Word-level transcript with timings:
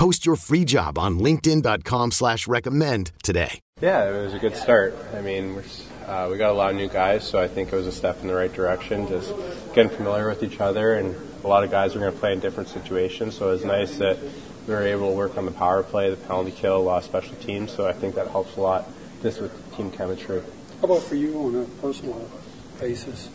Post 0.00 0.24
your 0.24 0.36
free 0.36 0.64
job 0.64 0.96
on 0.96 1.18
linkedin.com 1.18 2.12
slash 2.12 2.48
recommend 2.48 3.12
today. 3.22 3.60
Yeah, 3.82 4.08
it 4.08 4.22
was 4.24 4.32
a 4.32 4.38
good 4.38 4.56
start. 4.56 4.96
I 5.14 5.20
mean, 5.20 5.54
we're, 5.54 5.64
uh, 6.06 6.30
we 6.30 6.38
got 6.38 6.52
a 6.52 6.54
lot 6.54 6.70
of 6.70 6.76
new 6.76 6.88
guys, 6.88 7.28
so 7.28 7.38
I 7.38 7.46
think 7.46 7.70
it 7.70 7.76
was 7.76 7.86
a 7.86 7.92
step 7.92 8.22
in 8.22 8.28
the 8.28 8.34
right 8.34 8.50
direction, 8.50 9.06
just 9.08 9.30
getting 9.74 9.90
familiar 9.90 10.26
with 10.26 10.42
each 10.42 10.58
other. 10.58 10.94
And 10.94 11.14
a 11.44 11.46
lot 11.46 11.64
of 11.64 11.70
guys 11.70 11.94
are 11.94 11.98
going 11.98 12.14
to 12.14 12.18
play 12.18 12.32
in 12.32 12.40
different 12.40 12.70
situations, 12.70 13.36
so 13.36 13.50
it 13.50 13.52
was 13.52 13.64
nice 13.66 13.98
that 13.98 14.16
we 14.66 14.72
were 14.72 14.80
able 14.80 15.10
to 15.10 15.14
work 15.14 15.36
on 15.36 15.44
the 15.44 15.52
power 15.52 15.82
play, 15.82 16.08
the 16.08 16.16
penalty 16.16 16.52
kill, 16.52 16.78
a 16.78 16.80
lot 16.80 17.02
of 17.02 17.04
special 17.04 17.36
teams, 17.36 17.70
so 17.70 17.86
I 17.86 17.92
think 17.92 18.14
that 18.14 18.28
helps 18.28 18.56
a 18.56 18.60
lot 18.62 18.88
just 19.20 19.42
with 19.42 19.76
team 19.76 19.90
chemistry. 19.90 20.40
How 20.80 20.84
about 20.84 21.02
for 21.02 21.16
you 21.16 21.38
on 21.40 21.56
a 21.56 21.64
personal 21.82 22.26
basis? 22.80 23.28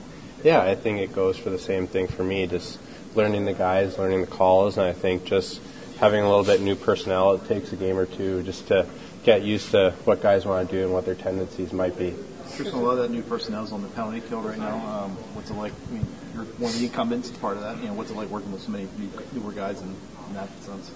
Yeah, 0.43 0.63
I 0.63 0.73
think 0.73 0.99
it 0.99 1.13
goes 1.13 1.37
for 1.37 1.51
the 1.51 1.59
same 1.59 1.85
thing 1.85 2.07
for 2.07 2.23
me, 2.23 2.47
just 2.47 2.79
learning 3.13 3.45
the 3.45 3.53
guys, 3.53 3.99
learning 3.99 4.21
the 4.21 4.27
calls, 4.27 4.79
and 4.79 4.87
I 4.87 4.93
think 4.93 5.25
just– 5.25 5.61
having 5.99 6.21
a 6.21 6.27
little 6.27 6.43
bit 6.43 6.61
new 6.61 6.75
personnel, 6.75 7.33
it 7.33 7.47
takes 7.47 7.71
a 7.73 7.75
game 7.75 7.97
or 7.97 8.05
two 8.05 8.43
just 8.43 8.67
to 8.67 8.85
get 9.23 9.41
used 9.41 9.71
to 9.71 9.91
what 10.03 10.21
guys 10.21 10.45
want 10.45 10.69
to 10.69 10.75
do 10.75 10.83
and 10.83 10.93
what 10.93 11.05
their 11.05 11.15
tendencies 11.15 11.73
might 11.73 11.97
be. 11.97 12.13
Tristan, 12.55 12.79
a 12.79 12.81
lot 12.81 12.91
of 12.91 12.97
that 12.99 13.11
new 13.11 13.23
personnel 13.23 13.63
is 13.63 13.71
on 13.71 13.81
the 13.81 13.87
penalty 13.89 14.21
kill 14.21 14.41
right 14.41 14.57
now. 14.57 14.75
Um, 14.75 15.11
what's 15.33 15.49
it 15.49 15.55
like? 15.55 15.73
I 15.89 15.93
mean, 15.93 16.05
you're 16.33 16.45
one 16.45 16.71
of 16.71 16.79
the 16.79 16.85
incumbents, 16.85 17.29
part 17.31 17.57
of 17.57 17.63
that. 17.63 17.77
You 17.81 17.87
know, 17.87 17.93
what's 17.93 18.11
it 18.11 18.17
like 18.17 18.29
working 18.29 18.51
with 18.51 18.61
so 18.61 18.71
many 18.71 18.87
newer 19.33 19.51
guys 19.51 19.81
in, 19.81 19.89
in 20.27 20.33
that 20.35 20.49
sense? 20.61 20.91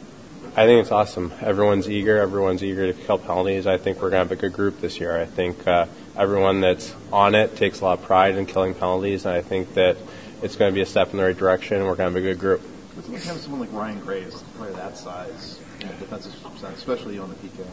I 0.56 0.66
think 0.66 0.82
it's 0.82 0.92
awesome. 0.92 1.34
Everyone's 1.42 1.90
eager. 1.90 2.18
Everyone's 2.18 2.64
eager 2.64 2.92
to 2.92 2.94
kill 2.94 3.18
penalties. 3.18 3.68
I 3.68 3.78
think 3.78 3.98
we're 3.98 4.10
going 4.10 4.24
to 4.24 4.30
have 4.30 4.32
a 4.32 4.36
good 4.38 4.54
group 4.54 4.80
this 4.80 5.00
year. 5.00 5.20
I 5.20 5.26
think 5.26 5.68
uh, 5.68 5.88
everyone 6.16 6.62
that's 6.62 6.94
on 7.12 7.36
it 7.36 7.58
takes 7.58 7.82
a 7.82 7.86
lot 7.86 8.00
of 8.00 8.06
pride 8.06 8.36
in 8.36 8.46
killing 8.46 8.74
penalties, 8.74 9.26
and 9.26 9.36
I 9.36 9.42
think 9.42 9.74
that 9.74 9.98
it's 10.42 10.56
going 10.56 10.72
to 10.72 10.76
be 10.76 10.82
a 10.82 10.86
step 10.86 11.12
in 11.12 11.18
the 11.18 11.24
right 11.24 11.38
direction. 11.38 11.80
We're 11.80 11.96
going 11.96 11.98
to 11.98 12.04
have 12.04 12.16
a 12.16 12.22
good 12.22 12.40
group. 12.40 12.62
What's 13.00 13.08
it 13.08 13.14
like 13.14 13.24
having 13.24 13.42
someone 13.42 13.62
like 13.62 13.72
Ryan 13.72 14.02
Graves, 14.02 14.44
player 14.58 14.74
that 14.74 14.98
size, 14.98 15.58
in 15.80 15.88
the 15.88 15.94
defensive 15.94 16.36
side, 16.60 16.74
especially 16.74 17.18
on 17.18 17.30
the 17.30 17.36
PK? 17.36 17.66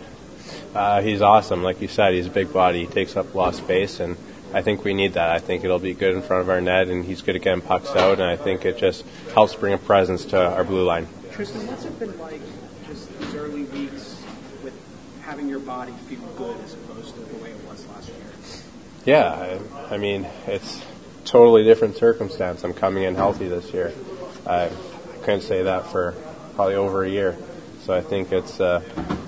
Uh, 0.73 1.03
he's 1.03 1.21
awesome. 1.21 1.65
Like 1.65 1.81
you 1.81 1.89
said, 1.89 2.15
he's 2.15 2.29
a 2.29 2.31
big 2.31 2.53
body. 2.53 2.83
He 2.83 2.87
takes 2.87 3.17
up 3.17 3.35
a 3.35 3.37
lot 3.37 3.49
of 3.49 3.57
space, 3.57 3.99
and 3.99 4.17
I 4.55 4.63
think 4.63 4.85
we 4.85 4.95
need 4.95 5.15
that. 5.15 5.31
I 5.31 5.41
think 5.41 5.65
it'll 5.65 5.81
be 5.81 5.95
good 5.95 6.15
in 6.15 6.23
front 6.23 6.43
of 6.43 6.49
our 6.49 6.61
net, 6.61 6.87
and 6.87 7.05
he's 7.05 7.23
good 7.23 7.35
at 7.35 7.43
getting 7.43 7.61
pucks 7.61 7.91
out, 7.97 8.21
and 8.21 8.31
I 8.31 8.37
think 8.37 8.65
it 8.65 8.79
just 8.79 9.05
helps 9.35 9.57
bring 9.57 9.73
a 9.73 9.79
presence 9.79 10.27
to 10.27 10.41
our 10.41 10.63
blue 10.63 10.85
line. 10.85 11.09
Tristan, 11.33 11.67
what's 11.67 11.85
it 11.85 11.99
been 11.99 12.17
like 12.21 12.41
just 12.87 13.19
these 13.19 13.35
early 13.35 13.65
weeks 13.65 14.23
with 14.63 14.79
having 15.23 15.49
your 15.49 15.59
body 15.59 15.93
feel 16.09 16.21
good 16.39 16.57
as 16.61 16.75
opposed 16.75 17.15
to 17.15 17.21
the 17.23 17.43
way 17.43 17.51
it 17.51 17.65
was 17.65 17.85
last 17.89 18.11
year? 18.11 18.17
Yeah, 19.05 19.59
I, 19.91 19.95
I 19.95 19.99
mean, 19.99 20.25
it's 20.47 20.81
totally 21.25 21.65
different 21.65 21.97
circumstance. 21.97 22.63
I'm 22.63 22.75
coming 22.75 23.03
in 23.03 23.17
healthy 23.17 23.49
this 23.49 23.73
year. 23.73 23.93
I 24.47 24.71
couldn't 25.27 25.41
say 25.41 25.65
that 25.65 25.89
for 25.89 26.15
probably 26.55 26.77
over 26.77 27.03
a 27.03 27.11
year. 27.11 27.37
So 27.83 27.93
I 27.93 28.01
think 28.01 28.31
it's 28.31 28.61
uh, 28.61 28.81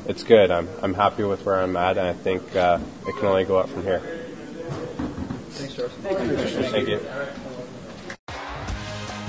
it's 0.07 0.23
good. 0.23 0.53
I'm 0.53 0.69
I'm 0.81 0.95
happy 0.95 1.25
with 1.25 1.45
where 1.45 1.61
I'm 1.61 1.77
at, 1.77 1.99
and 1.99 2.07
I 2.07 2.13
think 2.13 2.55
uh, 2.55 2.79
it 3.07 3.17
can 3.17 3.27
only 3.27 3.45
go 3.45 3.59
up 3.59 3.69
from 3.69 3.83
here. 3.83 3.99
Thanks, 5.51 5.75
Charles. 5.75 5.93
Thank 6.03 6.89
you. 6.89 7.01